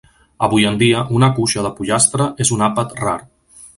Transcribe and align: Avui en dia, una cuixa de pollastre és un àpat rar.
Avui 0.45 0.63
en 0.69 0.79
dia, 0.83 1.03
una 1.17 1.29
cuixa 1.39 1.65
de 1.67 1.73
pollastre 1.81 2.27
és 2.47 2.53
un 2.57 2.65
àpat 2.69 2.97
rar. 3.03 3.17